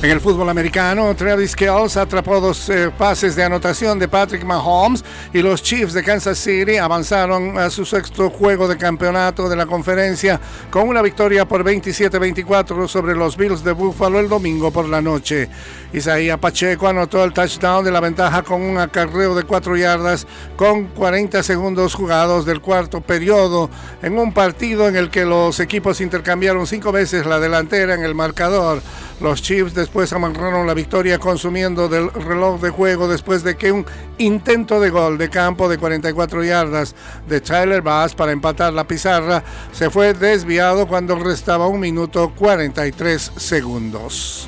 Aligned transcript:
En 0.00 0.12
el 0.12 0.20
fútbol 0.20 0.48
americano, 0.48 1.12
Travis 1.16 1.56
Kelce 1.56 1.98
atrapó 1.98 2.40
dos 2.40 2.68
eh, 2.68 2.88
pases 2.96 3.34
de 3.34 3.42
anotación 3.42 3.98
de 3.98 4.06
Patrick 4.06 4.44
Mahomes 4.44 5.04
y 5.34 5.42
los 5.42 5.60
Chiefs 5.60 5.92
de 5.92 6.04
Kansas 6.04 6.38
City 6.38 6.76
avanzaron 6.76 7.58
a 7.58 7.68
su 7.68 7.84
sexto 7.84 8.30
juego 8.30 8.68
de 8.68 8.76
campeonato 8.76 9.48
de 9.48 9.56
la 9.56 9.66
conferencia 9.66 10.40
con 10.70 10.88
una 10.88 11.02
victoria 11.02 11.48
por 11.48 11.64
27-24 11.64 12.86
sobre 12.86 13.16
los 13.16 13.36
Bills 13.36 13.64
de 13.64 13.72
Buffalo 13.72 14.20
el 14.20 14.28
domingo 14.28 14.70
por 14.70 14.88
la 14.88 15.02
noche. 15.02 15.48
Isaías 15.92 16.38
Pacheco 16.38 16.86
anotó 16.86 17.24
el 17.24 17.32
touchdown 17.32 17.84
de 17.84 17.90
la 17.90 17.98
ventaja 17.98 18.44
con 18.44 18.62
un 18.62 18.78
acarreo 18.78 19.34
de 19.34 19.42
cuatro 19.42 19.76
yardas 19.76 20.28
con 20.54 20.84
40 20.86 21.42
segundos 21.42 21.94
jugados 21.94 22.46
del 22.46 22.60
cuarto 22.60 23.00
periodo 23.00 23.68
en 24.00 24.16
un 24.16 24.32
partido 24.32 24.86
en 24.86 24.94
el 24.94 25.10
que 25.10 25.24
los 25.24 25.58
equipos 25.58 26.00
intercambiaron 26.00 26.68
cinco 26.68 26.92
veces 26.92 27.26
la 27.26 27.40
delantera 27.40 27.94
en 27.94 28.04
el 28.04 28.14
marcador. 28.14 28.80
Los 29.20 29.42
Chiefs 29.42 29.74
después 29.88 30.12
amarraron 30.12 30.66
la 30.66 30.74
victoria 30.74 31.18
consumiendo 31.18 31.88
del 31.88 32.12
reloj 32.12 32.60
de 32.60 32.68
juego 32.68 33.08
después 33.08 33.42
de 33.42 33.56
que 33.56 33.72
un 33.72 33.86
intento 34.18 34.80
de 34.80 34.90
gol 34.90 35.16
de 35.16 35.30
campo 35.30 35.66
de 35.66 35.78
44 35.78 36.44
yardas 36.44 36.94
de 37.26 37.40
Tyler 37.40 37.80
Bass 37.80 38.14
para 38.14 38.32
empatar 38.32 38.74
la 38.74 38.86
pizarra 38.86 39.42
se 39.72 39.88
fue 39.88 40.12
desviado 40.12 40.86
cuando 40.86 41.14
restaba 41.14 41.68
un 41.68 41.80
minuto 41.80 42.34
43 42.36 43.32
segundos. 43.36 44.46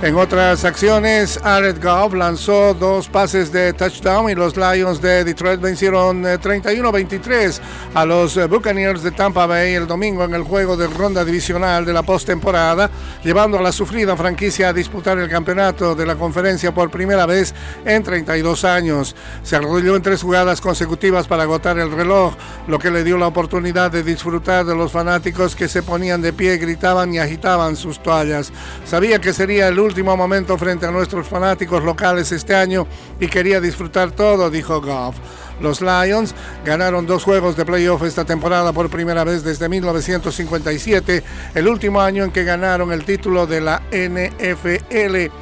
En 0.00 0.14
otras 0.14 0.64
acciones, 0.64 1.40
Jared 1.42 1.82
Goff 1.82 2.14
lanzó 2.14 2.72
dos 2.72 3.08
pases 3.08 3.50
de 3.50 3.72
touchdown 3.72 4.30
y 4.30 4.36
los 4.36 4.56
Lions 4.56 5.02
de 5.02 5.24
Detroit 5.24 5.60
vencieron 5.60 6.22
31-23 6.22 7.58
eh, 7.58 7.62
a 7.94 8.04
los 8.04 8.36
eh, 8.36 8.46
Buccaneers 8.46 9.02
de 9.02 9.10
Tampa 9.10 9.46
Bay 9.46 9.74
el 9.74 9.88
domingo 9.88 10.22
en 10.22 10.34
el 10.34 10.44
juego 10.44 10.76
de 10.76 10.86
ronda 10.86 11.24
divisional 11.24 11.84
de 11.84 11.92
la 11.92 12.04
postemporada, 12.04 12.88
llevando 13.24 13.58
a 13.58 13.62
la 13.62 13.72
sufrida 13.72 14.16
franquicia 14.16 14.68
a 14.68 14.72
disputar 14.72 15.18
el 15.18 15.28
campeonato 15.28 15.96
de 15.96 16.06
la 16.06 16.14
conferencia 16.14 16.72
por 16.72 16.92
primera 16.92 17.26
vez 17.26 17.52
en 17.84 18.04
32 18.04 18.64
años. 18.64 19.16
Se 19.42 19.56
arrodilló 19.56 19.96
en 19.96 20.02
tres 20.02 20.22
jugadas 20.22 20.60
consecutivas 20.60 21.26
para 21.26 21.42
agotar 21.42 21.76
el 21.76 21.90
reloj, 21.90 22.34
lo 22.68 22.78
que 22.78 22.92
le 22.92 23.02
dio 23.02 23.18
la 23.18 23.26
oportunidad 23.26 23.90
de 23.90 24.04
disfrutar 24.04 24.64
de 24.64 24.76
los 24.76 24.92
fanáticos 24.92 25.56
que 25.56 25.66
se 25.66 25.82
ponían 25.82 26.22
de 26.22 26.32
pie, 26.32 26.56
gritaban 26.56 27.12
y 27.12 27.18
agitaban 27.18 27.74
sus 27.74 28.00
toallas. 28.00 28.52
Sabía 28.84 29.20
que 29.20 29.32
sería 29.32 29.66
el 29.66 29.87
último 29.88 30.14
momento 30.18 30.58
frente 30.58 30.84
a 30.84 30.90
nuestros 30.90 31.26
fanáticos 31.26 31.82
locales 31.82 32.30
este 32.30 32.54
año 32.54 32.86
y 33.18 33.26
quería 33.26 33.58
disfrutar 33.58 34.10
todo, 34.10 34.50
dijo 34.50 34.82
Goff. 34.82 35.16
Los 35.60 35.80
Lions 35.80 36.34
ganaron 36.62 37.06
dos 37.06 37.24
juegos 37.24 37.56
de 37.56 37.64
playoff 37.64 38.02
esta 38.02 38.26
temporada 38.26 38.74
por 38.74 38.90
primera 38.90 39.24
vez 39.24 39.42
desde 39.42 39.66
1957, 39.66 41.24
el 41.54 41.68
último 41.68 42.02
año 42.02 42.22
en 42.22 42.30
que 42.30 42.44
ganaron 42.44 42.92
el 42.92 43.04
título 43.06 43.46
de 43.46 43.62
la 43.62 43.80
NFL. 43.90 45.32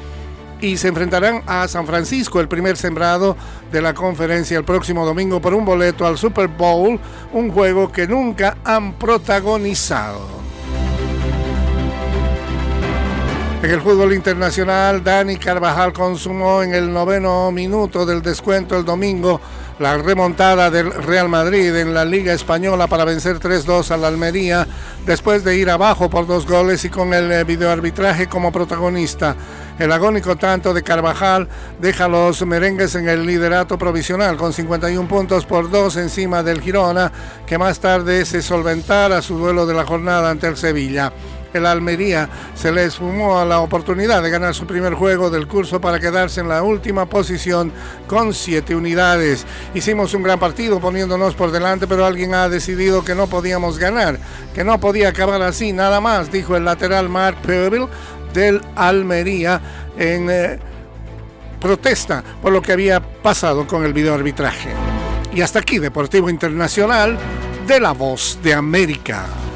Y 0.61 0.77
se 0.77 0.87
enfrentarán 0.87 1.43
a 1.45 1.67
San 1.67 1.85
Francisco, 1.85 2.39
el 2.39 2.47
primer 2.47 2.77
sembrado 2.77 3.35
de 3.69 3.81
la 3.81 3.93
conferencia, 3.93 4.57
el 4.57 4.63
próximo 4.63 5.05
domingo 5.05 5.41
por 5.41 5.53
un 5.53 5.65
boleto 5.65 6.07
al 6.07 6.17
Super 6.17 6.47
Bowl, 6.47 6.97
un 7.33 7.51
juego 7.51 7.91
que 7.91 8.07
nunca 8.07 8.57
han 8.63 8.93
protagonizado. 8.93 10.46
En 13.63 13.71
el 13.71 13.81
fútbol 13.81 14.13
internacional, 14.13 15.03
Dani 15.03 15.37
Carvajal 15.37 15.91
consumó 15.91 16.61
en 16.61 16.75
el 16.75 16.93
noveno 16.93 17.51
minuto 17.51 18.05
del 18.05 18.21
descuento 18.21 18.77
el 18.77 18.85
domingo 18.85 19.41
la 19.79 19.97
remontada 19.97 20.69
del 20.69 20.91
Real 20.91 21.27
Madrid 21.27 21.75
en 21.75 21.93
la 21.93 22.05
Liga 22.05 22.33
Española 22.33 22.85
para 22.87 23.03
vencer 23.03 23.39
3-2 23.39 23.91
a 23.91 23.97
la 23.97 24.07
Almería 24.09 24.67
después 25.05 25.43
de 25.43 25.57
ir 25.57 25.71
abajo 25.71 26.07
por 26.07 26.27
dos 26.27 26.45
goles 26.45 26.85
y 26.85 26.89
con 26.89 27.15
el 27.15 27.31
eh, 27.31 27.43
videoarbitraje 27.43 28.27
como 28.27 28.51
protagonista. 28.51 29.35
El 29.79 29.91
agónico 29.91 30.35
tanto 30.35 30.73
de 30.73 30.83
Carvajal 30.83 31.47
deja 31.79 32.05
a 32.05 32.09
los 32.09 32.43
merengues 32.45 32.93
en 32.93 33.09
el 33.09 33.25
liderato 33.25 33.77
provisional 33.77 34.37
con 34.37 34.53
51 34.53 35.07
puntos 35.07 35.45
por 35.45 35.69
dos 35.69 35.97
encima 35.97 36.43
del 36.43 36.61
Girona, 36.61 37.11
que 37.45 37.57
más 37.57 37.79
tarde 37.79 38.23
se 38.25 38.43
solventara 38.43 39.21
su 39.21 39.37
duelo 39.37 39.65
de 39.65 39.73
la 39.73 39.85
jornada 39.85 40.29
ante 40.29 40.47
el 40.47 40.57
Sevilla 40.57 41.11
el 41.53 41.65
Almería 41.65 42.29
se 42.55 42.71
le 42.71 42.85
esfumó 42.85 43.39
a 43.39 43.45
la 43.45 43.59
oportunidad 43.59 44.21
de 44.23 44.29
ganar 44.29 44.53
su 44.53 44.65
primer 44.65 44.93
juego 44.93 45.29
del 45.29 45.47
curso 45.47 45.81
para 45.81 45.99
quedarse 45.99 46.41
en 46.41 46.49
la 46.49 46.63
última 46.63 47.07
posición 47.07 47.71
con 48.07 48.33
siete 48.33 48.75
unidades. 48.75 49.45
Hicimos 49.73 50.13
un 50.13 50.23
gran 50.23 50.39
partido 50.39 50.79
poniéndonos 50.79 51.35
por 51.35 51.51
delante, 51.51 51.87
pero 51.87 52.05
alguien 52.05 52.33
ha 52.33 52.49
decidido 52.49 53.03
que 53.03 53.15
no 53.15 53.27
podíamos 53.27 53.77
ganar, 53.77 54.19
que 54.53 54.63
no 54.63 54.79
podía 54.79 55.09
acabar 55.09 55.41
así, 55.41 55.73
nada 55.73 56.01
más, 56.01 56.31
dijo 56.31 56.55
el 56.55 56.65
lateral 56.65 57.09
Mark 57.09 57.37
Peeble 57.45 57.87
del 58.33 58.61
Almería 58.75 59.61
en 59.97 60.29
eh, 60.29 60.59
protesta 61.59 62.23
por 62.41 62.51
lo 62.51 62.61
que 62.61 62.71
había 62.73 62.99
pasado 62.99 63.65
con 63.67 63.83
el 63.83 63.93
videoarbitraje. 63.93 64.69
Y 65.33 65.41
hasta 65.41 65.59
aquí, 65.59 65.79
Deportivo 65.79 66.29
Internacional 66.29 67.17
de 67.67 67.79
la 67.79 67.91
Voz 67.91 68.39
de 68.41 68.53
América. 68.53 69.46